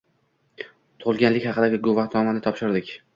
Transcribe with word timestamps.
Tugʻilganlik 1.03 1.45
haqidagi 1.49 1.81
guvohnomani 1.89 2.43
topshirdik 2.49 2.91